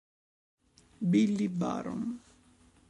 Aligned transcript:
Billy 1.11 1.45
Baron 1.45 2.01